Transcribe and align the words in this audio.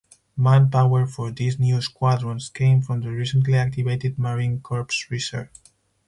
Manpower 0.35 1.05
for 1.05 1.29
these 1.29 1.59
new 1.59 1.79
squadrons 1.79 2.49
came 2.49 2.81
from 2.81 3.01
the 3.01 3.11
recently 3.11 3.53
activated 3.55 4.17
Marine 4.17 4.59
Corps 4.59 4.89
Reserve. 5.11 5.49